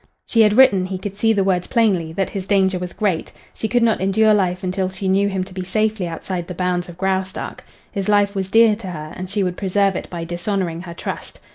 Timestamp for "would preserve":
9.43-9.95